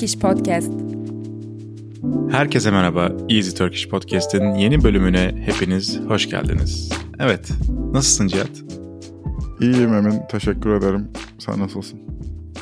[0.00, 0.72] Turkish Podcast.
[2.30, 3.12] Herkese merhaba.
[3.28, 6.92] Easy Turkish Podcast'in yeni bölümüne hepiniz hoş geldiniz.
[7.18, 7.50] Evet,
[7.92, 8.50] nasılsın Cihat?
[9.60, 11.12] İyiyim Emin, teşekkür ederim.
[11.38, 12.00] Sen nasılsın?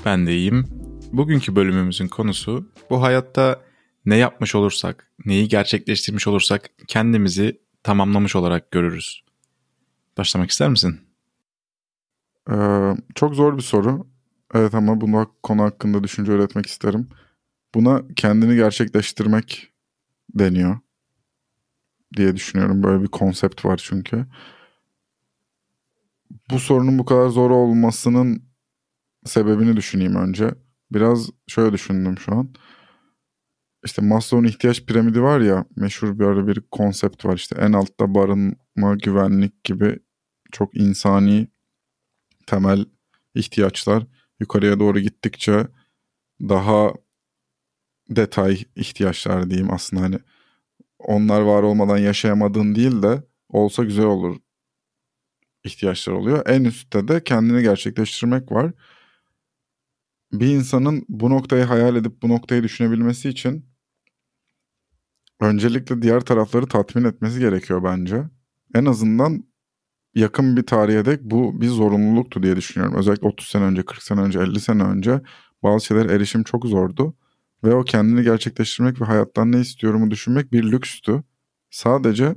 [0.04, 0.64] Ben de iyiyim.
[1.12, 3.60] Bugünkü bölümümüzün konusu bu hayatta
[4.06, 9.22] ne yapmış olursak, neyi gerçekleştirmiş olursak kendimizi tamamlamış olarak görürüz.
[10.18, 11.00] Başlamak ister misin?
[12.50, 14.06] Ee, çok zor bir soru.
[14.54, 17.08] Evet ama bu konu hakkında düşünce üretmek isterim.
[17.74, 19.72] Buna kendini gerçekleştirmek
[20.34, 20.78] deniyor
[22.16, 22.82] diye düşünüyorum.
[22.82, 24.26] Böyle bir konsept var çünkü.
[26.50, 28.42] Bu sorunun bu kadar zor olmasının
[29.24, 30.54] sebebini düşüneyim önce.
[30.90, 32.54] Biraz şöyle düşündüm şu an.
[33.84, 38.94] İşte Maslow'un ihtiyaç piramidi var ya meşhur böyle bir konsept var işte en altta barınma,
[39.02, 39.98] güvenlik gibi
[40.52, 41.48] çok insani
[42.46, 42.84] temel
[43.34, 44.06] ihtiyaçlar
[44.40, 45.66] yukarıya doğru gittikçe
[46.40, 46.92] daha
[48.10, 50.18] detay ihtiyaçlar diyeyim aslında hani
[50.98, 54.36] onlar var olmadan yaşayamadığın değil de olsa güzel olur
[55.64, 56.42] ihtiyaçlar oluyor.
[56.46, 58.72] En üstte de kendini gerçekleştirmek var.
[60.32, 63.66] Bir insanın bu noktayı hayal edip bu noktayı düşünebilmesi için
[65.40, 68.24] öncelikle diğer tarafları tatmin etmesi gerekiyor bence.
[68.74, 69.44] En azından
[70.14, 72.98] yakın bir tarihe dek bu bir zorunluluktu diye düşünüyorum.
[72.98, 75.20] Özellikle 30 sene önce, 40 sene önce, 50 sene önce
[75.62, 77.14] bazı şeyler erişim çok zordu.
[77.64, 81.22] Ve o kendini gerçekleştirmek ve hayattan ne istiyorumu düşünmek bir lükstü.
[81.70, 82.36] Sadece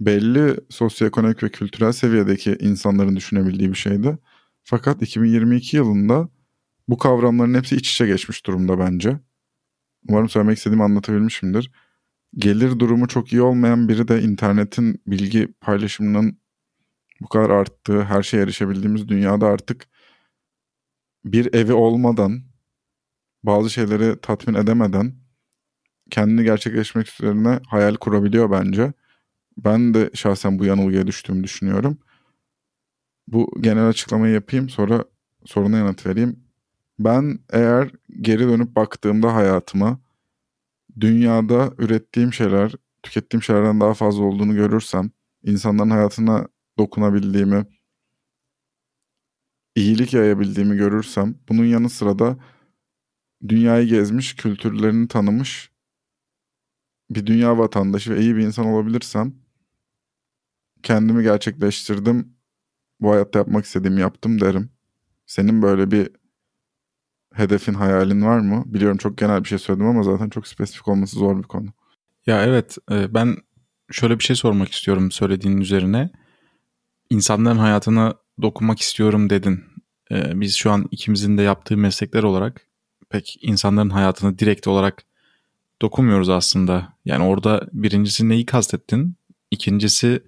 [0.00, 4.18] belli sosyoekonomik ve kültürel seviyedeki insanların düşünebildiği bir şeydi.
[4.62, 6.28] Fakat 2022 yılında
[6.88, 9.20] bu kavramların hepsi iç içe geçmiş durumda bence.
[10.08, 11.70] Umarım söylemek istediğimi anlatabilmişimdir.
[12.36, 16.38] Gelir durumu çok iyi olmayan biri de internetin bilgi paylaşımının
[17.20, 19.88] bu kadar arttığı, her şeye erişebildiğimiz dünyada artık
[21.24, 22.42] bir evi olmadan,
[23.42, 25.14] bazı şeyleri tatmin edemeden
[26.10, 28.92] kendini gerçekleşmek üzerine hayal kurabiliyor bence.
[29.64, 31.98] Ben de şahsen bu yanılgıya düştüğümü düşünüyorum.
[33.28, 35.04] Bu genel açıklamayı yapayım sonra
[35.44, 36.40] soruna yanıt vereyim.
[36.98, 37.90] Ben eğer
[38.20, 40.00] geri dönüp baktığımda hayatıma
[41.00, 42.72] dünyada ürettiğim şeyler,
[43.02, 45.10] tükettiğim şeylerden daha fazla olduğunu görürsem,
[45.42, 47.66] insanların hayatına dokunabildiğimi,
[49.74, 52.36] iyilik yayabildiğimi görürsem, bunun yanı sıra da
[53.48, 55.70] dünyayı gezmiş, kültürlerini tanımış
[57.10, 59.34] bir dünya vatandaşı ve iyi bir insan olabilirsem
[60.82, 62.36] kendimi gerçekleştirdim.
[63.00, 64.70] Bu hayatta yapmak istediğimi yaptım derim.
[65.26, 66.10] Senin böyle bir
[67.34, 68.62] hedefin, hayalin var mı?
[68.66, 71.68] Biliyorum çok genel bir şey söyledim ama zaten çok spesifik olması zor bir konu.
[72.26, 73.36] Ya evet e, ben
[73.90, 76.10] şöyle bir şey sormak istiyorum söylediğinin üzerine
[77.10, 79.64] insanların hayatına dokunmak istiyorum dedin.
[80.10, 82.67] Ee, biz şu an ikimizin de yaptığı meslekler olarak
[83.10, 85.02] pek insanların hayatına direkt olarak
[85.82, 86.92] dokunmuyoruz aslında.
[87.04, 89.16] Yani orada birincisi neyi kastettin?
[89.50, 90.22] İkincisi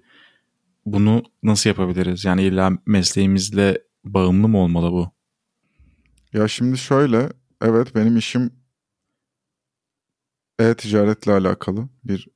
[0.85, 2.25] bunu nasıl yapabiliriz?
[2.25, 5.11] Yani illa mesleğimizle bağımlı mı olmalı bu?
[6.33, 7.29] Ya şimdi şöyle,
[7.61, 8.51] evet benim işim
[10.59, 12.27] e-ticaretle alakalı bir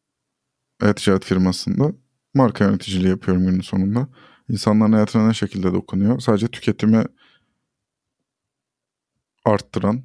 [0.84, 1.94] e-ticaret firmasında
[2.34, 4.08] marka yöneticiliği yapıyorum günün sonunda
[4.50, 6.20] insanların hayatına ne şekilde dokunuyor?
[6.20, 7.06] Sadece tüketimi
[9.46, 10.04] arttıran,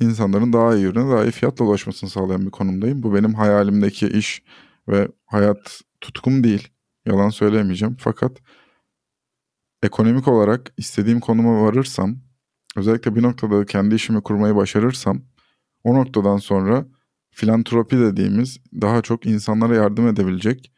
[0.00, 3.02] insanların daha iyi ürüne, daha iyi fiyatla ulaşmasını sağlayan bir konumdayım.
[3.02, 4.42] Bu benim hayalimdeki iş
[4.88, 6.68] ve hayat tutkum değil.
[7.06, 7.96] Yalan söyleyemeyeceğim.
[8.00, 8.38] Fakat
[9.82, 12.16] ekonomik olarak istediğim konuma varırsam,
[12.76, 15.22] özellikle bir noktada kendi işimi kurmayı başarırsam,
[15.84, 16.86] o noktadan sonra
[17.30, 20.72] filantropi dediğimiz daha çok insanlara yardım edebilecek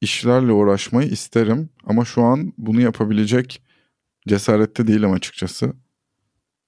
[0.00, 3.62] işlerle uğraşmayı isterim ama şu an bunu yapabilecek
[4.28, 5.72] cesarette değilim açıkçası.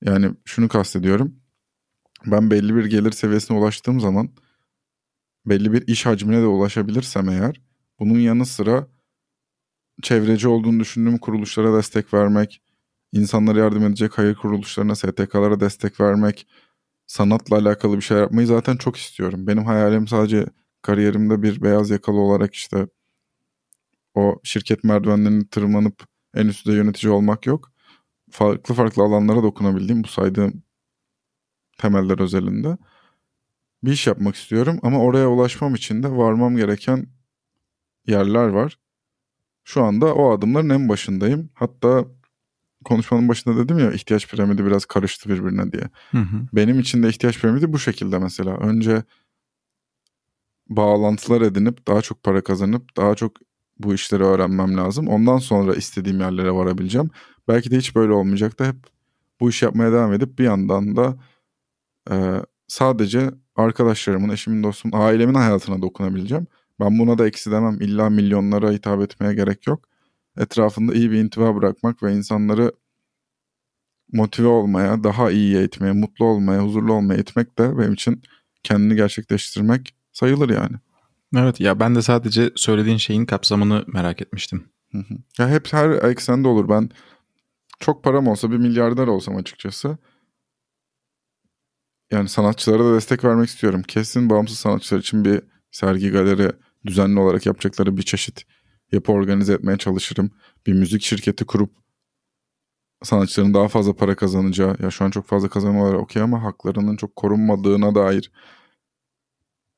[0.05, 1.37] Yani şunu kastediyorum.
[2.27, 4.31] Ben belli bir gelir seviyesine ulaştığım zaman
[5.47, 7.61] belli bir iş hacmine de ulaşabilirsem eğer
[7.99, 8.89] bunun yanı sıra
[10.03, 12.63] çevreci olduğunu düşündüğüm kuruluşlara destek vermek,
[13.13, 16.47] insanlara yardım edecek hayır kuruluşlarına, STK'lara destek vermek,
[17.07, 19.47] sanatla alakalı bir şey yapmayı zaten çok istiyorum.
[19.47, 20.47] Benim hayalim sadece
[20.83, 22.87] kariyerimde bir beyaz yakalı olarak işte
[24.15, 26.05] o şirket merdivenlerini tırmanıp
[26.35, 27.73] en üstte yönetici olmak yok.
[28.35, 30.63] Farklı farklı alanlara dokunabildiğim bu saydığım
[31.79, 32.79] temeller özelinde
[33.85, 37.07] bir iş yapmak istiyorum ama oraya ulaşmam için de varmam gereken
[38.07, 38.79] yerler var.
[39.65, 41.51] Şu anda o adımların en başındayım.
[41.55, 42.05] Hatta
[42.85, 45.91] konuşmanın başında dedim ya ihtiyaç piramidi biraz karıştı birbirine diye.
[46.11, 46.47] Hı hı.
[46.53, 48.57] Benim için de ihtiyaç piramidi bu şekilde mesela.
[48.57, 49.03] Önce
[50.69, 53.33] bağlantılar edinip daha çok para kazanıp daha çok
[53.79, 55.09] bu işleri öğrenmem lazım.
[55.09, 57.11] Ondan sonra istediğim yerlere varabileceğim.
[57.49, 58.77] Belki de hiç böyle olmayacak da hep
[59.41, 61.17] bu işi yapmaya devam edip bir yandan da
[62.11, 66.47] e, sadece arkadaşlarımın, eşimin, dostum, ailemin hayatına dokunabileceğim.
[66.81, 67.81] Ben buna da eksi demem.
[67.81, 69.89] İlla milyonlara hitap etmeye gerek yok.
[70.39, 72.73] Etrafında iyi bir intiba bırakmak ve insanları
[74.13, 78.23] motive olmaya, daha iyi eğitmeye, mutlu olmaya, huzurlu olmaya etmek de benim için
[78.63, 80.77] kendini gerçekleştirmek sayılır yani.
[81.37, 84.65] Evet ya ben de sadece söylediğin şeyin kapsamını merak etmiştim.
[84.93, 85.15] Hı hı.
[85.39, 86.69] Ya hep her eksende olur.
[86.69, 86.91] Ben
[87.81, 89.99] çok param olsa bir milyarder olsam açıkçası
[92.13, 93.83] yani sanatçılara da destek vermek istiyorum.
[93.83, 96.53] Kesin bağımsız sanatçılar için bir sergi galeri
[96.87, 98.45] düzenli olarak yapacakları bir çeşit
[98.93, 100.31] yapı organize etmeye çalışırım.
[100.67, 101.71] Bir müzik şirketi kurup
[103.03, 107.17] sanatçıların daha fazla para kazanacağı ya şu an çok fazla kazanıyorlar okey ama haklarının çok
[107.17, 108.31] korunmadığına dair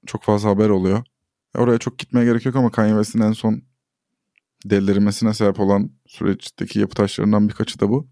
[0.06, 1.04] çok fazla haber oluyor.
[1.56, 3.62] Oraya çok gitmeye gerek yok ama Kanye West'in en son
[4.70, 8.08] delirmesine sebep olan süreçteki yapı taşlarından birkaçı da bu.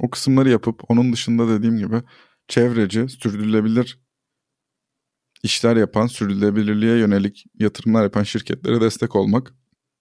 [0.00, 2.02] O kısımları yapıp onun dışında dediğim gibi
[2.48, 4.00] çevreci, sürdürülebilir
[5.42, 9.54] işler yapan, sürdürülebilirliğe yönelik yatırımlar yapan şirketlere destek olmak,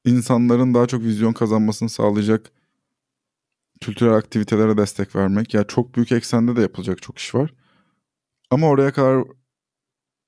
[0.06, 2.52] insanların daha çok vizyon kazanmasını sağlayacak
[3.82, 5.54] kültürel aktivitelere destek vermek.
[5.54, 7.54] Ya çok büyük eksende de yapılacak çok iş var.
[8.52, 9.24] Ama oraya kadar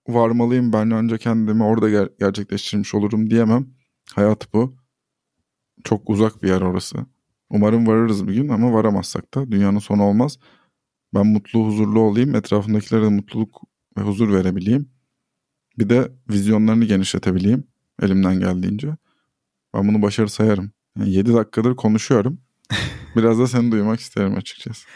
[0.07, 3.67] varmalıyım ben ancak kendimi orada ger- gerçekleştirmiş olurum diyemem.
[4.15, 4.80] Hayat bu.
[5.83, 6.97] Çok uzak bir yer orası.
[7.49, 10.37] Umarım varırız bir gün ama varamazsak da dünyanın sonu olmaz.
[11.13, 12.35] Ben mutlu, huzurlu olayım.
[12.35, 13.61] Etrafındakilere de mutluluk
[13.97, 14.89] ve huzur verebileyim.
[15.79, 17.63] Bir de vizyonlarını genişletebileyim
[18.01, 18.95] elimden geldiğince.
[19.73, 20.71] Ben bunu başarı sayarım.
[20.97, 22.41] Yani 7 dakikadır konuşuyorum.
[23.15, 24.87] Biraz da seni duymak isterim açıkçası.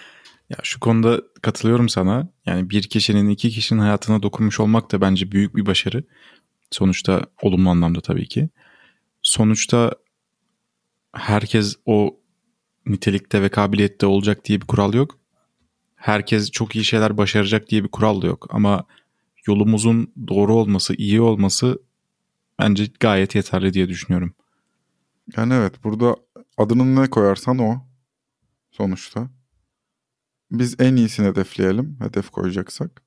[0.49, 2.29] Ya şu konuda katılıyorum sana.
[2.45, 6.03] Yani bir kişinin iki kişinin hayatına dokunmuş olmak da bence büyük bir başarı.
[6.71, 8.49] Sonuçta olumlu anlamda tabii ki.
[9.21, 9.91] Sonuçta
[11.25, 12.19] herkes o
[12.85, 15.19] nitelikte ve kabiliyette olacak diye bir kural yok.
[15.95, 18.47] Herkes çok iyi şeyler başaracak diye bir kural da yok.
[18.49, 18.85] Ama
[19.47, 21.81] yolumuzun doğru olması, iyi olması
[22.59, 24.33] bence gayet yeterli diye düşünüyorum.
[25.37, 26.15] Yani evet burada
[26.57, 27.85] adını ne koyarsan o
[28.71, 29.29] sonuçta.
[30.51, 31.97] Biz en iyisini hedefleyelim.
[31.99, 33.01] Hedef koyacaksak.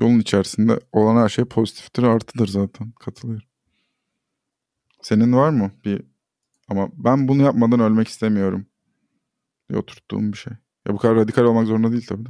[0.00, 2.92] Yolun içerisinde olan her şey pozitiftir, artıdır zaten.
[2.92, 3.48] Katılıyorum.
[5.02, 6.02] Senin var mı bir
[6.68, 8.66] ama ben bunu yapmadan ölmek istemiyorum
[9.70, 10.52] diye oturttuğum bir şey.
[10.88, 12.28] Ya bu kadar radikal olmak zorunda değil tabii de.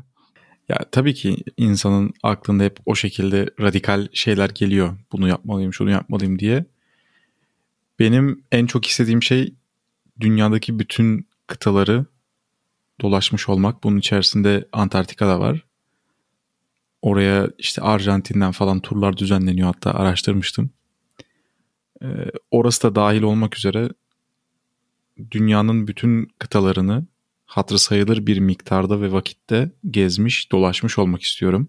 [0.68, 4.96] Ya tabii ki insanın aklında hep o şekilde radikal şeyler geliyor.
[5.12, 6.64] Bunu yapmalıyım, şunu yapmalıyım diye.
[7.98, 9.54] Benim en çok istediğim şey
[10.20, 12.06] dünyadaki bütün kıtaları
[13.00, 13.84] dolaşmış olmak.
[13.84, 15.64] Bunun içerisinde Antarktika da var.
[17.02, 20.70] Oraya işte Arjantin'den falan turlar düzenleniyor hatta araştırmıştım.
[22.02, 22.06] Ee,
[22.50, 23.90] orası da dahil olmak üzere
[25.30, 27.06] dünyanın bütün kıtalarını
[27.46, 31.68] hatırı sayılır bir miktarda ve vakitte gezmiş, dolaşmış olmak istiyorum.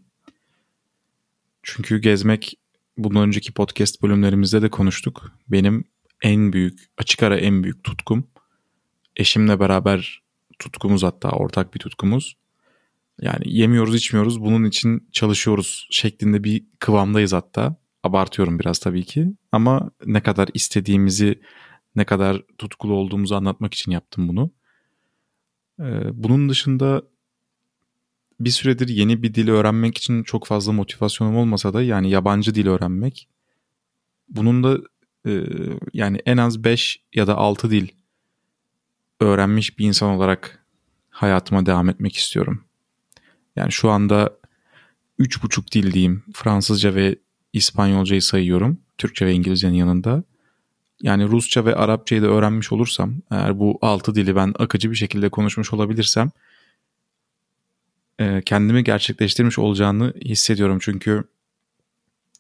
[1.64, 2.54] Çünkü gezmek
[2.98, 5.32] bundan önceki podcast bölümlerimizde de konuştuk.
[5.48, 5.84] Benim
[6.22, 8.28] en büyük, açık ara en büyük tutkum.
[9.16, 10.22] Eşimle beraber
[10.60, 12.38] tutkumuz hatta ortak bir tutkumuz.
[13.22, 17.76] Yani yemiyoruz içmiyoruz bunun için çalışıyoruz şeklinde bir kıvamdayız hatta.
[18.04, 21.42] Abartıyorum biraz tabii ki ama ne kadar istediğimizi
[21.98, 24.52] ne kadar tutkulu olduğumuzu anlatmak için yaptım bunu.
[25.80, 27.02] Ee, bunun dışında
[28.40, 32.68] bir süredir yeni bir dil öğrenmek için çok fazla motivasyonum olmasa da yani yabancı dil
[32.68, 33.28] öğrenmek.
[34.30, 34.78] Bunun da
[35.28, 35.44] e,
[35.94, 37.88] yani en az 5 ya da 6 dil
[39.20, 40.66] öğrenmiş bir insan olarak
[41.10, 42.64] hayatıma devam etmek istiyorum.
[43.56, 44.38] Yani şu anda
[45.20, 46.24] 3,5 dil diyeyim.
[46.34, 47.16] Fransızca ve
[47.54, 48.82] İspanyolcayı sayıyorum.
[48.98, 50.24] Türkçe ve İngilizcenin yanında.
[51.02, 55.30] Yani Rusça ve Arapçayı da öğrenmiş olursam, eğer bu 6 dili ben akıcı bir şekilde
[55.30, 56.32] konuşmuş olabilirsem
[58.20, 60.78] e, kendimi gerçekleştirmiş olacağını hissediyorum.
[60.82, 61.24] Çünkü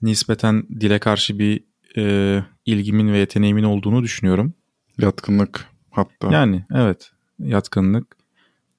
[0.01, 1.63] nispeten dile karşı bir
[1.97, 4.53] e, ilgimin ve yeteneğimin olduğunu düşünüyorum.
[4.97, 6.31] Yatkınlık hatta.
[6.31, 8.17] Yani evet yatkınlık.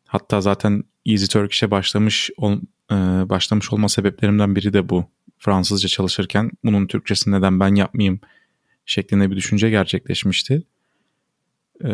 [0.06, 2.58] Hatta zaten Easy Turkish'e başlamış ol,
[2.90, 2.94] e,
[3.28, 5.04] başlamış olma sebeplerimden biri de bu.
[5.38, 8.20] Fransızca çalışırken bunun Türkçesini neden ben yapmayayım
[8.88, 10.62] şeklinde bir düşünce gerçekleşmişti.
[11.84, 11.88] E,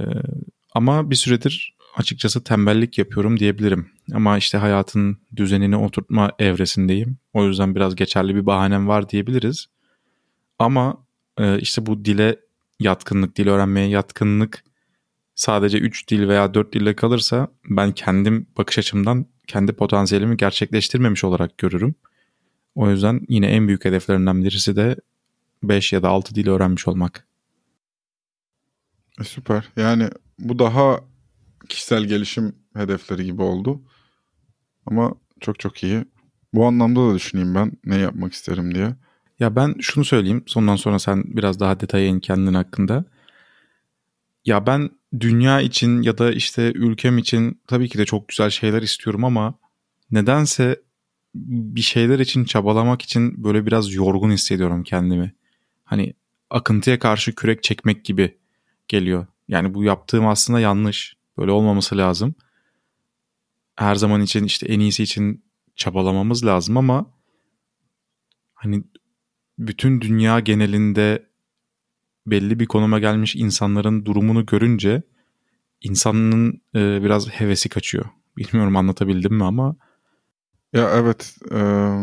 [0.74, 3.90] ama bir süredir açıkçası tembellik yapıyorum diyebilirim.
[4.12, 7.18] Ama işte hayatın düzenini oturtma evresindeyim.
[7.32, 9.66] O yüzden biraz geçerli bir bahanem var diyebiliriz.
[10.58, 11.06] Ama
[11.38, 12.36] e, işte bu dile
[12.80, 14.64] yatkınlık, dil öğrenmeye yatkınlık
[15.34, 21.58] sadece 3 dil veya 4 dille kalırsa ben kendim bakış açımdan kendi potansiyelimi gerçekleştirmemiş olarak
[21.58, 21.94] görürüm.
[22.74, 24.96] O yüzden yine en büyük hedeflerimden birisi de
[25.68, 27.26] 5 ya da 6 dil öğrenmiş olmak.
[29.20, 29.68] E, süper.
[29.76, 31.00] Yani bu daha
[31.68, 33.82] kişisel gelişim hedefleri gibi oldu.
[34.86, 36.04] Ama çok çok iyi.
[36.54, 38.96] Bu anlamda da düşüneyim ben ne yapmak isterim diye.
[39.40, 40.42] Ya ben şunu söyleyeyim.
[40.46, 43.04] Sondan sonra sen biraz daha detaya in kendin hakkında.
[44.44, 44.90] Ya ben
[45.20, 49.54] dünya için ya da işte ülkem için tabii ki de çok güzel şeyler istiyorum ama
[50.10, 50.80] nedense
[51.34, 55.34] bir şeyler için çabalamak için böyle biraz yorgun hissediyorum kendimi.
[55.84, 56.14] Hani
[56.50, 58.38] akıntıya karşı kürek çekmek gibi
[58.88, 59.26] geliyor.
[59.48, 61.16] Yani bu yaptığım aslında yanlış.
[61.38, 62.34] Böyle olmaması lazım.
[63.76, 65.44] Her zaman için işte en iyisi için
[65.76, 67.06] çabalamamız lazım ama
[68.54, 68.84] hani
[69.58, 71.26] bütün dünya genelinde
[72.26, 75.02] belli bir konuma gelmiş insanların durumunu görünce
[75.80, 78.04] insanın e, biraz hevesi kaçıyor.
[78.36, 79.76] Bilmiyorum anlatabildim mi ama.
[80.72, 81.54] Ya evet e,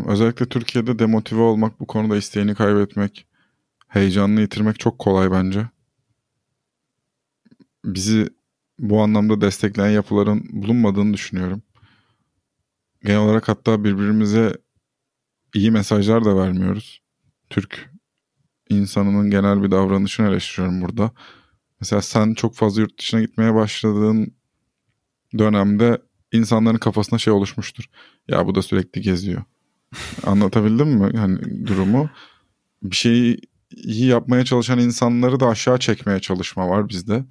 [0.08, 3.28] özellikle Türkiye'de demotive olmak bu konuda isteğini kaybetmek,
[3.92, 5.68] heyecanını yitirmek çok kolay bence.
[7.86, 8.30] Bizi
[8.80, 11.62] bu anlamda destekleyen yapıların bulunmadığını düşünüyorum.
[13.04, 14.58] Genel olarak hatta birbirimize
[15.56, 17.02] iyi mesajlar da vermiyoruz.
[17.50, 17.90] Türk
[18.70, 21.12] insanının genel bir davranışını eleştiriyorum burada.
[21.80, 24.36] Mesela sen çok fazla yurt dışına gitmeye başladığın
[25.38, 27.84] dönemde insanların kafasına şey oluşmuştur.
[28.28, 29.44] Ya bu da sürekli geziyor.
[30.24, 32.10] Anlatabildim mi hani durumu?
[32.84, 37.26] Bir şeyi iyi yapmaya çalışan insanları da aşağı çekmeye çalışma var bizde.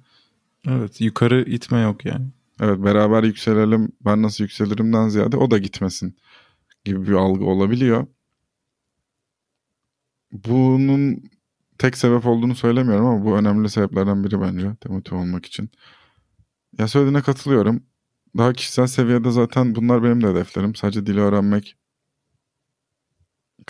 [0.67, 2.25] Evet yukarı itme yok yani.
[2.61, 6.15] Evet beraber yükselelim ben nasıl yükselirimden ziyade o da gitmesin
[6.85, 8.07] gibi bir algı olabiliyor.
[10.31, 11.23] Bunun
[11.77, 15.69] tek sebep olduğunu söylemiyorum ama bu önemli sebeplerden biri bence demotive olmak için.
[16.77, 17.83] Ya söylediğine katılıyorum.
[18.37, 20.75] Daha kişisel seviyede zaten bunlar benim de hedeflerim.
[20.75, 21.75] Sadece dili öğrenmek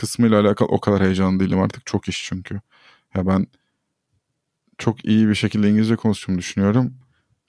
[0.02, 1.86] kısmıyla alakalı o kadar heyecanlı değilim artık.
[1.86, 2.62] Çok iş çünkü.
[3.16, 3.48] Ya ben
[4.78, 6.94] çok iyi bir şekilde İngilizce konuştuğumu düşünüyorum.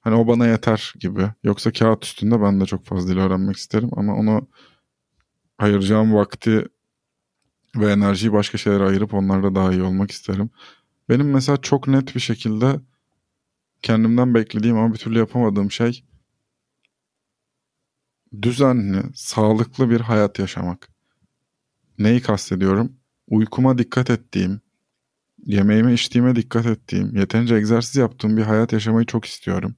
[0.01, 1.31] Hani o bana yeter gibi.
[1.45, 4.49] Yoksa kağıt üstünde ben de çok fazla dil öğrenmek isterim ama onu
[5.59, 6.67] ayıracağım vakti
[7.77, 10.51] ve enerjiyi başka şeylere ayırıp onlarda daha iyi olmak isterim.
[11.09, 12.81] Benim mesela çok net bir şekilde
[13.83, 16.05] kendimden beklediğim ama bir türlü yapamadığım şey
[18.43, 20.92] düzenli, sağlıklı bir hayat yaşamak.
[22.03, 22.93] Neyi kastediyorum?
[23.29, 24.61] Uykuma dikkat ettiğim,
[25.47, 29.75] yemeğime içtiğime dikkat ettiğim, yeterince egzersiz yaptığım bir hayat yaşamayı çok istiyorum.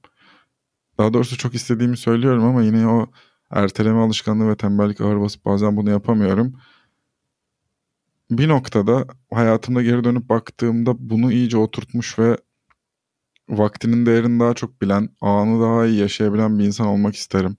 [0.97, 3.11] Daha doğrusu çok istediğimi söylüyorum ama yine o
[3.51, 6.55] erteleme alışkanlığı ve tembellik ağır basıp bazen bunu yapamıyorum
[8.31, 12.37] bir noktada hayatımda geri dönüp baktığımda bunu iyice oturtmuş ve
[13.49, 17.57] vaktinin değerini daha çok bilen, anı daha iyi yaşayabilen bir insan olmak isterim.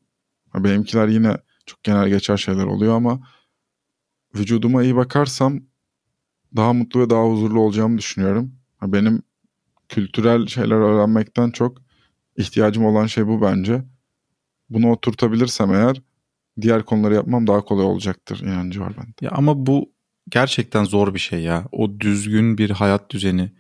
[0.54, 3.28] Benimkiler yine çok genel geçer şeyler oluyor ama
[4.34, 5.60] vücuduma iyi bakarsam
[6.56, 8.52] daha mutlu ve daha huzurlu olacağımı düşünüyorum.
[8.82, 9.22] Benim
[9.88, 11.78] kültürel şeyler öğrenmekten çok
[12.36, 13.84] ihtiyacım olan şey bu bence.
[14.70, 16.02] Bunu oturtabilirsem eğer
[16.60, 19.12] diğer konuları yapmam daha kolay olacaktır inancı var bende.
[19.20, 19.92] Ya ama bu
[20.28, 21.64] gerçekten zor bir şey ya.
[21.72, 23.52] O düzgün bir hayat düzeni.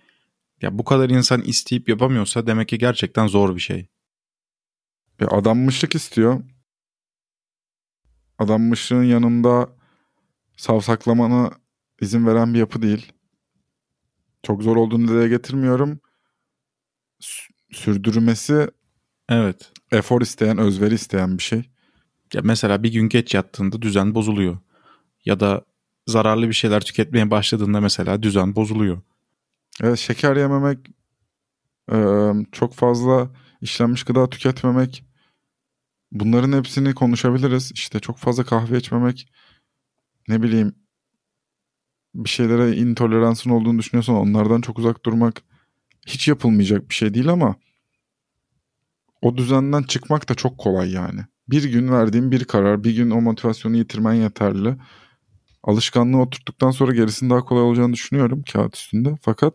[0.62, 3.88] Ya bu kadar insan isteyip yapamıyorsa demek ki gerçekten zor bir şey.
[5.20, 6.42] Bir adammışlık istiyor.
[8.38, 9.75] Adammışlığın yanında
[10.56, 11.50] savsaklamana
[12.00, 13.12] izin veren bir yapı değil.
[14.42, 16.00] Çok zor olduğunu dile getirmiyorum.
[17.20, 18.70] S- sürdürmesi
[19.28, 19.72] evet.
[19.92, 21.70] efor isteyen, özveri isteyen bir şey.
[22.34, 24.58] Ya mesela bir gün geç yattığında düzen bozuluyor.
[25.24, 25.64] Ya da
[26.06, 29.02] zararlı bir şeyler tüketmeye başladığında mesela düzen bozuluyor.
[29.82, 30.78] Evet şeker yememek,
[32.52, 35.04] çok fazla işlenmiş gıda tüketmemek
[36.12, 37.72] bunların hepsini konuşabiliriz.
[37.74, 39.28] İşte çok fazla kahve içmemek
[40.28, 40.74] ne bileyim
[42.14, 45.42] bir şeylere intoleransın olduğunu düşünüyorsan onlardan çok uzak durmak
[46.06, 47.56] hiç yapılmayacak bir şey değil ama
[49.22, 51.20] o düzenden çıkmak da çok kolay yani.
[51.48, 54.76] Bir gün verdiğin bir karar, bir gün o motivasyonu yitirmen yeterli
[55.62, 59.18] alışkanlığı oturttuktan sonra gerisinin daha kolay olacağını düşünüyorum kağıt üstünde.
[59.22, 59.54] Fakat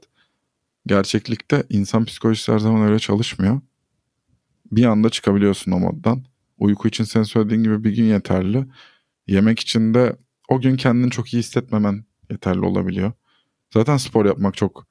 [0.85, 3.61] gerçeklikte insan psikolojisi her zaman öyle çalışmıyor.
[4.71, 6.23] Bir anda çıkabiliyorsun o moddan.
[6.57, 8.65] Uyku için sen söylediğin gibi bir gün yeterli.
[9.27, 10.15] Yemek için de
[10.51, 13.11] o gün kendini çok iyi hissetmemen yeterli olabiliyor.
[13.73, 14.87] Zaten spor yapmak çok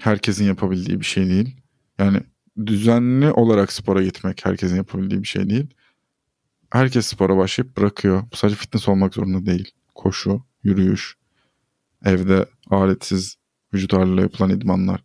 [0.00, 1.56] herkesin yapabildiği bir şey değil.
[1.98, 2.20] Yani
[2.66, 5.66] düzenli olarak spora gitmek herkesin yapabildiği bir şey değil.
[6.70, 8.22] Herkes spora başlayıp bırakıyor.
[8.32, 11.16] Bu sadece fitness olmak zorunda değil koşu, yürüyüş,
[12.04, 13.36] evde aletsiz
[13.74, 15.04] vücut ağırlığıyla yapılan idmanlar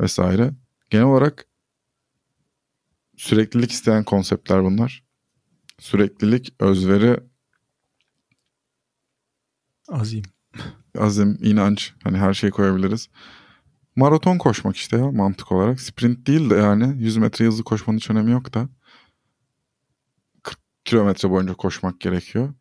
[0.00, 0.50] vesaire.
[0.90, 1.46] Genel olarak
[3.16, 5.04] süreklilik isteyen konseptler bunlar.
[5.78, 7.20] Süreklilik, özveri,
[9.88, 10.22] azim.
[10.98, 11.94] Azim, inanç.
[12.04, 13.08] Hani her şeyi koyabiliriz.
[13.96, 15.80] Maraton koşmak işte ya mantık olarak.
[15.80, 18.68] Sprint değil de yani 100 metre hızlı koşmanın hiç önemi yok da.
[20.84, 22.54] kilometre boyunca koşmak gerekiyor.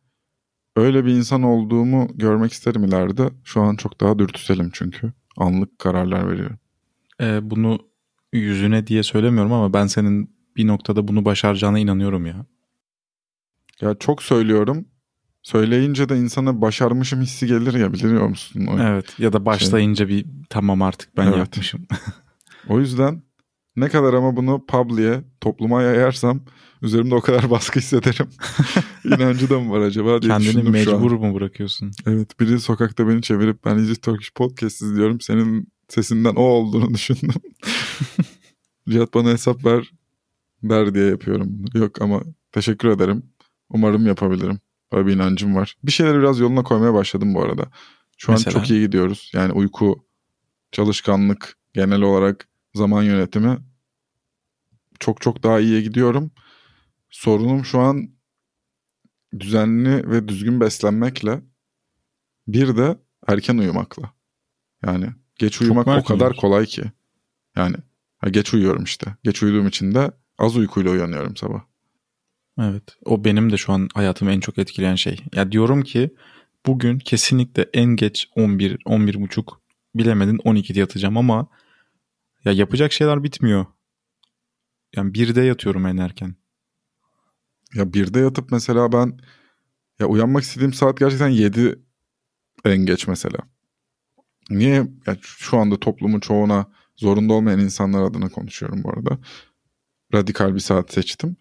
[0.76, 3.30] Öyle bir insan olduğumu görmek isterim ileride.
[3.44, 5.14] Şu an çok daha dürtüselim çünkü.
[5.38, 6.60] Anlık kararlar veriyorum.
[7.22, 7.80] Ee, bunu
[8.34, 12.46] yüzüne diye söylemiyorum ama ben senin bir noktada bunu başaracağına inanıyorum ya.
[13.82, 14.86] Ya çok söylüyorum.
[15.46, 18.66] Söyleyince de insana başarmışım hissi gelir ya biliyor musun?
[18.66, 21.38] O, Evet ya da başlayınca bir tamam artık ben Evet.
[21.38, 21.88] yapmışım.
[22.70, 23.24] o yüzden
[23.76, 26.42] ne kadar ama bunu public'e, topluma yayarsam
[26.82, 28.28] üzerimde o kadar baskı hissederim.
[29.06, 31.92] İnancı da mı var acaba diye Kendini düşündüm mecbur mu bırakıyorsun?
[32.08, 35.22] Evet biri sokakta beni çevirip ben Easy Turkish Podcast izliyorum.
[35.22, 37.42] Senin sesinden o olduğunu düşündüm.
[38.90, 39.92] Cihat bana hesap ver
[40.64, 41.66] der diye yapıyorum.
[41.74, 42.22] Yok ama
[42.52, 43.24] teşekkür ederim.
[43.70, 44.60] Umarım yapabilirim.
[44.94, 45.78] Böyle bir inancım var.
[45.84, 47.68] Bir şeyleri biraz yoluna koymaya başladım bu arada.
[48.18, 48.58] Şu Mesela?
[48.58, 49.32] an çok iyi gidiyoruz.
[49.34, 50.06] Yani uyku,
[50.72, 53.58] çalışkanlık, genel olarak zaman yönetimi
[55.00, 56.32] çok çok daha iyiye gidiyorum.
[57.10, 58.10] Sorunum şu an
[59.40, 61.42] düzenli ve düzgün beslenmekle
[62.48, 64.14] bir de erken uyumakla.
[64.86, 66.84] Yani geç uyumak o kadar kolay ki.
[67.56, 67.76] Yani
[68.18, 69.16] ha, geç uyuyorum işte.
[69.24, 71.62] Geç uyuduğum için de az uykuyla uyanıyorum sabah.
[72.62, 72.84] Evet.
[73.06, 75.20] O benim de şu an hayatımı en çok etkileyen şey.
[75.34, 76.16] Ya diyorum ki
[76.66, 79.62] bugün kesinlikle en geç 11, 11 buçuk
[79.96, 81.48] bilemedin 12'de yatacağım ama
[82.46, 83.66] ya yapacak şeyler bitmiyor.
[84.96, 86.36] Yani 1'de yatıyorum en erken.
[87.74, 89.20] Ya birde yatıp mesela ben
[90.00, 91.80] ya uyanmak istediğim saat gerçekten 7
[92.66, 93.38] en geç mesela.
[94.50, 94.88] Niye?
[95.08, 96.66] Ya şu anda toplumun çoğuna
[96.98, 99.20] zorunda olmayan insanlar adına konuşuyorum bu arada.
[100.14, 101.38] Radikal bir saat seçtim.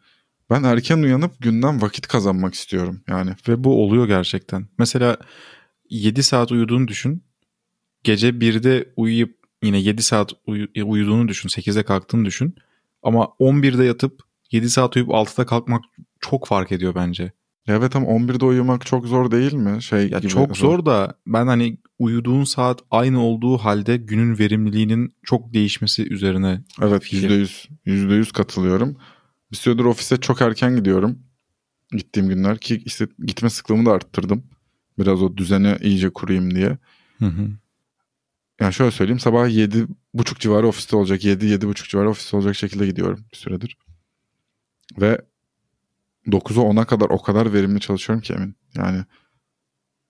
[0.50, 3.30] Ben erken uyanıp günden vakit kazanmak istiyorum yani.
[3.48, 4.66] Ve bu oluyor gerçekten.
[4.78, 5.16] Mesela
[5.90, 7.24] 7 saat uyuduğunu düşün.
[8.04, 11.48] Gece 1'de uyuyup yine 7 saat uyu- uyuduğunu düşün.
[11.48, 12.54] 8'de kalktığını düşün.
[13.02, 14.20] Ama 11'de yatıp
[14.52, 15.84] 7 saat uyuyup 6'da kalkmak
[16.20, 17.32] çok fark ediyor bence.
[17.68, 19.82] Evet ama 11'de uyumak çok zor değil mi?
[19.82, 25.14] Şey Ya gibi çok zor da ben hani uyuduğun saat aynı olduğu halde günün verimliliğinin
[25.22, 27.30] çok değişmesi üzerine Evet fikir.
[27.30, 28.96] %100, %100 katılıyorum.
[29.54, 31.18] Bir süredir ofise çok erken gidiyorum.
[31.92, 34.44] Gittiğim günler ki işte gitme sıklığımı da arttırdım.
[34.98, 36.78] Biraz o düzeni iyice kurayım diye.
[37.18, 37.50] Hı hı.
[38.60, 41.24] Yani şöyle söyleyeyim sabah 7.30 civarı ofiste olacak.
[41.24, 43.76] 7-7.30 civarı ofiste olacak şekilde gidiyorum bir süredir.
[45.00, 45.20] Ve
[46.26, 48.56] 9'a 10'a kadar o kadar verimli çalışıyorum ki emin.
[48.76, 49.04] Yani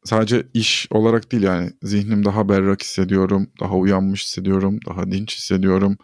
[0.04, 3.50] sadece iş olarak değil yani zihnim daha berrak hissediyorum.
[3.61, 4.80] Daha uyanmış hissediyorum.
[4.87, 5.96] Daha dinç hissediyorum.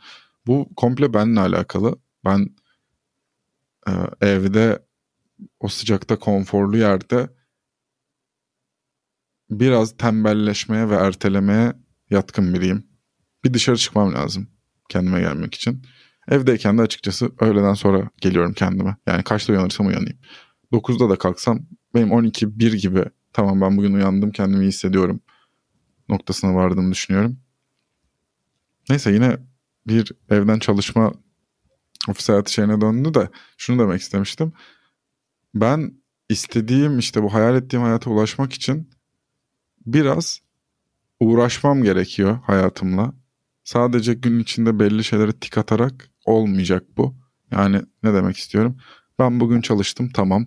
[0.46, 1.96] Bu komple benimle alakalı.
[2.24, 2.59] Ben
[3.88, 3.92] e,
[4.26, 4.86] evde
[5.60, 7.30] o sıcakta konforlu yerde
[9.50, 11.72] biraz tembelleşmeye ve ertelemeye
[12.10, 12.86] yatkın biriyim.
[13.44, 14.48] Bir dışarı çıkmam lazım
[14.88, 15.82] kendime gelmek için.
[16.28, 18.96] Evdeyken de açıkçası öğleden sonra geliyorum kendime.
[19.06, 20.18] Yani kaçta uyanırsam uyanayım.
[20.72, 25.20] 9'da da kalksam benim 12-1 gibi tamam ben bugün uyandım kendimi iyi hissediyorum
[26.08, 27.38] noktasına vardığımı düşünüyorum.
[28.88, 29.38] Neyse yine
[29.86, 31.12] bir evden çalışma
[32.08, 34.52] ofis hayatı şeyine döndü de şunu demek istemiştim.
[35.54, 35.94] Ben
[36.28, 38.90] istediğim işte bu hayal ettiğim hayata ulaşmak için
[39.86, 40.40] biraz
[41.20, 43.12] uğraşmam gerekiyor hayatımla.
[43.64, 47.14] Sadece gün içinde belli şeylere tik atarak olmayacak bu.
[47.50, 48.76] Yani ne demek istiyorum?
[49.18, 50.46] Ben bugün çalıştım tamam.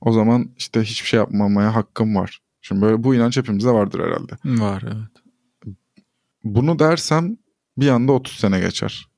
[0.00, 2.40] O zaman işte hiçbir şey yapmamaya hakkım var.
[2.60, 4.60] Şimdi böyle bu inanç hepimizde vardır herhalde.
[4.62, 5.24] Var evet.
[6.44, 7.36] Bunu dersem
[7.76, 9.08] bir anda 30 sene geçer.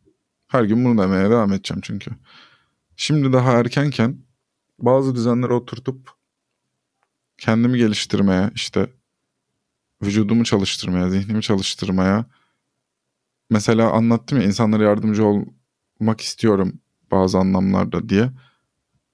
[0.51, 2.11] Her gün bunu demeye devam edeceğim çünkü.
[2.97, 4.19] Şimdi daha erkenken
[4.79, 6.11] bazı düzenleri oturtup
[7.39, 8.91] kendimi geliştirmeye, işte
[10.03, 12.25] vücudumu çalıştırmaya, zihnimi çalıştırmaya.
[13.51, 18.31] Mesela anlattım ya insanlara yardımcı olmak istiyorum bazı anlamlarda diye.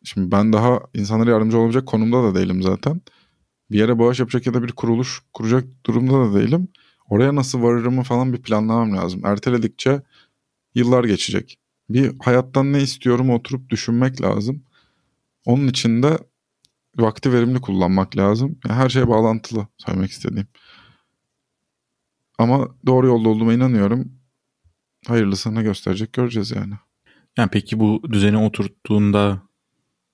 [0.04, 3.00] Şimdi ben daha insanlara yardımcı olabilecek konumda da değilim zaten.
[3.70, 6.68] Bir yere bağış yapacak ya da bir kuruluş kuracak durumda da değilim.
[7.08, 9.26] Oraya nasıl varırımı falan bir planlamam lazım.
[9.26, 10.02] Erteledikçe
[10.76, 11.58] yıllar geçecek.
[11.90, 14.62] Bir hayattan ne istiyorum oturup düşünmek lazım.
[15.44, 16.18] Onun için de
[16.96, 18.58] vakti verimli kullanmak lazım.
[18.68, 20.46] Yani her şeye bağlantılı söylemek istediğim.
[22.38, 24.12] Ama doğru yolda olduğuma inanıyorum.
[25.06, 26.74] Hayırlısını gösterecek göreceğiz yani.
[27.38, 29.42] Yani peki bu düzeni oturttuğunda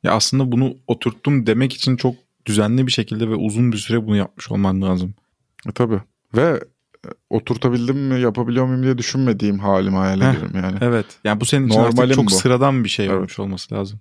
[0.03, 2.15] ya aslında bunu oturttum demek için çok
[2.47, 5.15] düzenli bir şekilde ve uzun bir süre bunu yapmış olman lazım.
[5.69, 6.01] E tabii.
[6.37, 6.61] Ve
[7.31, 10.79] oturtabildim mi yapabiliyor muyum diye düşünmediğim halimi hayal ediyorum yani.
[10.81, 11.07] Evet.
[11.25, 12.31] Yani bu senin için Normalim artık çok bu.
[12.31, 13.17] sıradan bir şey Evet.
[13.17, 14.01] olmuş olması lazım.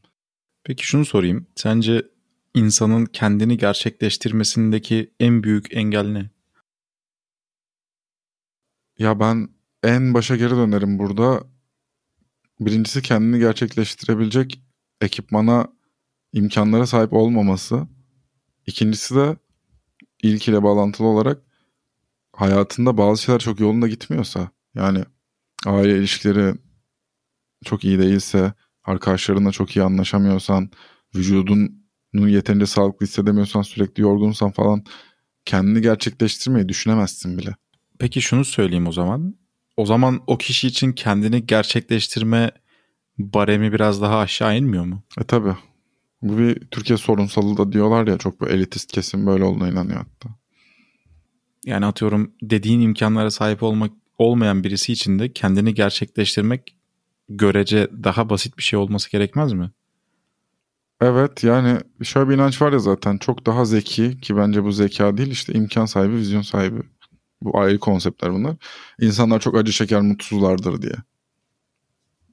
[0.63, 1.47] Peki şunu sorayım.
[1.55, 2.05] Sence
[2.53, 6.29] insanın kendini gerçekleştirmesindeki en büyük engel ne?
[8.97, 9.49] Ya ben
[9.83, 11.43] en başa geri dönerim burada.
[12.59, 14.61] Birincisi kendini gerçekleştirebilecek
[15.01, 15.67] ekipmana
[16.33, 17.87] imkanlara sahip olmaması.
[18.67, 19.37] İkincisi de
[20.23, 21.41] ilk ile bağlantılı olarak
[22.41, 25.03] hayatında bazı şeyler çok yolunda gitmiyorsa yani
[25.65, 26.55] aile ilişkileri
[27.65, 30.69] çok iyi değilse, arkadaşlarınla çok iyi anlaşamıyorsan,
[31.15, 34.83] vücudunu yeterince sağlıklı hissedemiyorsan, sürekli yorgunsan falan
[35.45, 37.55] kendini gerçekleştirmeyi düşünemezsin bile.
[37.99, 39.35] Peki şunu söyleyeyim o zaman.
[39.77, 42.51] O zaman o kişi için kendini gerçekleştirme
[43.17, 45.03] baremi biraz daha aşağı inmiyor mu?
[45.19, 45.55] E tabi.
[46.21, 50.40] Bu bir Türkiye sorunsalı da diyorlar ya çok bu elitist kesim böyle olduğuna inanıyor hatta.
[51.65, 56.75] Yani atıyorum dediğin imkanlara sahip olmak olmayan birisi için de kendini gerçekleştirmek
[57.29, 59.71] görece daha basit bir şey olması gerekmez mi?
[61.01, 65.17] Evet yani şöyle bir inanç var ya zaten çok daha zeki ki bence bu zeka
[65.17, 66.81] değil işte imkan sahibi, vizyon sahibi.
[67.41, 68.55] Bu ayrı konseptler bunlar.
[68.99, 70.95] İnsanlar çok acı çeker mutsuzlardır diye.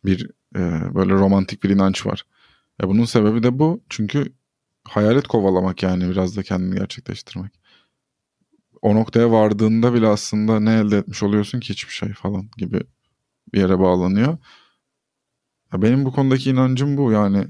[0.04, 0.60] Bir e,
[0.94, 2.24] böyle romantik bir inanç var.
[2.82, 3.80] E bunun sebebi de bu.
[3.88, 4.32] Çünkü
[4.84, 7.52] hayalet kovalamak yani biraz da kendini gerçekleştirmek.
[8.82, 12.80] O noktaya vardığında bile aslında ne elde etmiş oluyorsun ki hiçbir şey falan gibi
[13.54, 14.38] bir yere bağlanıyor.
[15.72, 17.46] Ya benim bu konudaki inancım bu yani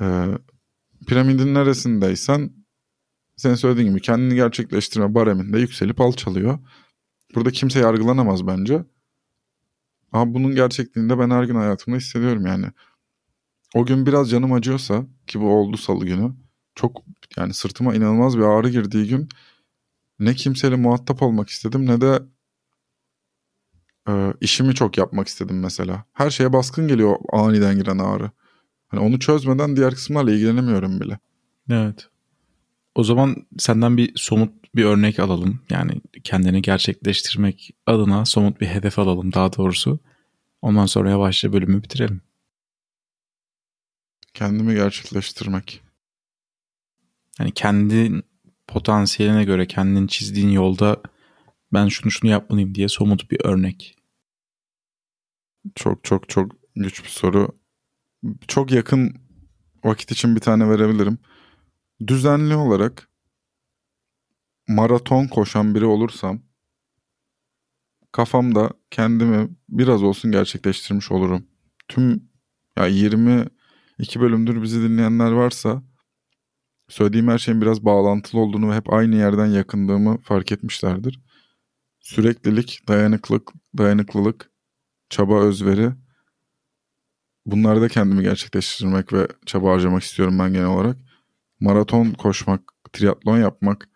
[0.00, 0.26] e,
[1.06, 2.50] piramidin neresindeysen
[3.36, 6.58] sen söylediğin gibi kendini gerçekleştirme bareminde yükselip alçalıyor.
[7.34, 8.84] Burada kimse yargılanamaz bence.
[10.12, 12.66] Ama bunun gerçekliğinde ben her gün hayatımda hissediyorum yani.
[13.74, 16.32] O gün biraz canım acıyorsa ki bu oldu salı günü.
[16.74, 17.02] Çok
[17.36, 19.28] yani sırtıma inanılmaz bir ağrı girdiği gün
[20.18, 22.22] ne kimseyle muhatap olmak istedim ne de
[24.08, 26.04] e, işimi çok yapmak istedim mesela.
[26.12, 28.30] Her şeye baskın geliyor aniden giren ağrı.
[28.88, 31.18] Hani onu çözmeden diğer kısımlarla ilgilenemiyorum bile.
[31.70, 32.08] Evet.
[32.94, 35.60] O zaman senden bir somut bir örnek alalım.
[35.70, 39.98] Yani kendini gerçekleştirmek adına somut bir hedef alalım daha doğrusu.
[40.62, 42.20] Ondan sonra yavaşça bölümü bitirelim.
[44.34, 45.82] Kendimi gerçekleştirmek.
[47.38, 48.22] Yani kendi
[48.66, 51.02] potansiyeline göre kendin çizdiğin yolda
[51.72, 53.96] ben şunu şunu yapmalıyım diye somut bir örnek.
[55.74, 57.48] Çok çok çok güç bir soru.
[58.48, 59.16] Çok yakın
[59.84, 61.18] vakit için bir tane verebilirim.
[62.06, 63.08] Düzenli olarak
[64.68, 66.40] maraton koşan biri olursam
[68.12, 71.46] kafamda kendimi biraz olsun gerçekleştirmiş olurum.
[71.88, 72.28] Tüm
[72.78, 73.50] ya 22
[74.20, 75.82] bölümdür bizi dinleyenler varsa
[76.88, 81.20] söylediğim her şeyin biraz bağlantılı olduğunu ve hep aynı yerden yakındığımı fark etmişlerdir.
[82.00, 84.50] Süreklilik, dayanıklılık, dayanıklılık,
[85.10, 85.92] çaba, özveri.
[87.46, 90.96] Bunlarda kendimi gerçekleştirmek ve çaba harcamak istiyorum ben genel olarak.
[91.60, 93.88] Maraton koşmak, triatlon yapmak.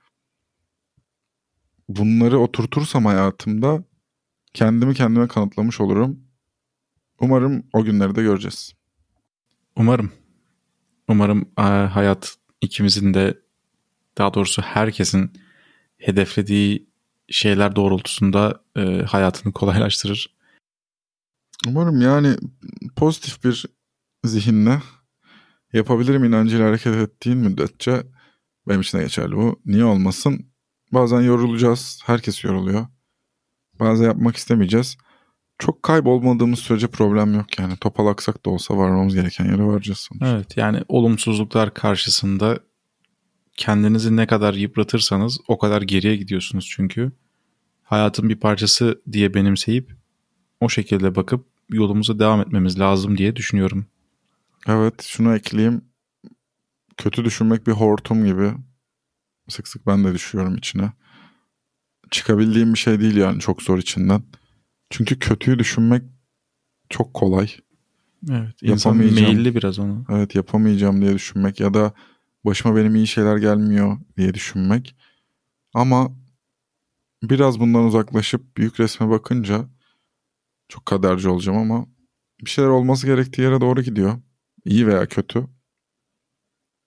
[1.88, 3.84] Bunları oturtursam hayatımda
[4.54, 6.20] kendimi kendime kanıtlamış olurum.
[7.20, 8.72] Umarım o günleri de göreceğiz.
[9.76, 10.12] Umarım.
[11.08, 13.38] Umarım hayat ikimizin de
[14.18, 15.32] daha doğrusu herkesin
[15.98, 16.88] hedeflediği
[17.30, 20.36] şeyler doğrultusunda e, hayatını kolaylaştırır.
[21.68, 22.36] Umarım yani
[22.96, 23.66] pozitif bir
[24.24, 24.82] zihinle
[25.72, 28.02] yapabilirim inancıyla hareket ettiğin müddetçe
[28.68, 29.60] benim için de geçerli bu.
[29.66, 30.46] Niye olmasın?
[30.92, 32.00] Bazen yorulacağız.
[32.04, 32.86] Herkes yoruluyor.
[33.80, 34.96] Bazen yapmak istemeyeceğiz.
[35.58, 37.76] Çok kaybolmadığımız sürece problem yok yani.
[37.76, 40.28] Topalaksak da olsa varmamız gereken yere varacağız sonuçta.
[40.28, 42.58] Evet yani olumsuzluklar karşısında
[43.56, 47.12] kendinizi ne kadar yıpratırsanız o kadar geriye gidiyorsunuz çünkü.
[47.82, 49.96] Hayatın bir parçası diye benimseyip
[50.60, 53.86] o şekilde bakıp yolumuza devam etmemiz lazım diye düşünüyorum.
[54.66, 55.84] Evet şunu ekleyeyim.
[56.96, 58.52] Kötü düşünmek bir hortum gibi.
[59.48, 60.92] Sık sık ben de düşüyorum içine.
[62.10, 64.22] Çıkabildiğim bir şey değil yani çok zor içinden.
[64.90, 66.02] Çünkü kötüyü düşünmek
[66.88, 67.50] çok kolay.
[68.30, 70.04] Evet insan meyilli biraz onu.
[70.08, 71.92] Evet yapamayacağım diye düşünmek ya da
[72.44, 74.96] başıma benim iyi şeyler gelmiyor diye düşünmek.
[75.74, 76.12] Ama
[77.22, 79.68] biraz bundan uzaklaşıp büyük resme bakınca
[80.68, 81.86] çok kaderci olacağım ama
[82.44, 84.20] bir şeyler olması gerektiği yere doğru gidiyor.
[84.64, 85.46] İyi veya kötü.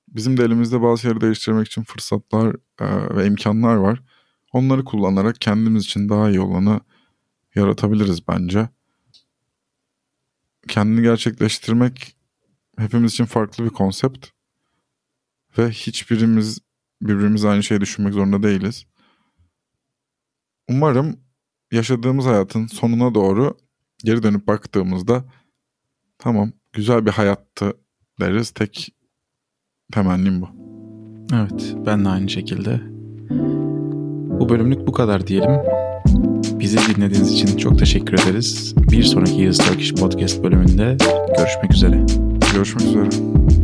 [0.07, 4.03] Bizim de elimizde bazı şeyleri değiştirmek için fırsatlar e, ve imkanlar var.
[4.53, 6.79] Onları kullanarak kendimiz için daha iyi olanı
[7.55, 8.69] yaratabiliriz bence.
[10.67, 12.15] Kendini gerçekleştirmek
[12.77, 14.27] hepimiz için farklı bir konsept.
[15.57, 16.59] Ve hiçbirimiz
[17.01, 18.85] birbirimiz aynı şeyi düşünmek zorunda değiliz.
[20.69, 21.19] Umarım
[21.71, 23.57] yaşadığımız hayatın sonuna doğru
[24.03, 25.23] geri dönüp baktığımızda
[26.17, 27.73] tamam güzel bir hayattı
[28.19, 28.51] deriz.
[28.51, 28.95] Tek
[29.93, 30.49] temennim bu.
[31.33, 32.81] Evet ben de aynı şekilde.
[34.39, 35.80] Bu bölümlük bu kadar diyelim.
[36.71, 38.73] Bizi dinlediğiniz için çok teşekkür ederiz.
[38.91, 40.97] Bir sonraki Yıldız Turkish Podcast bölümünde
[41.37, 42.05] görüşmek üzere.
[42.53, 43.60] Görüşmek üzere.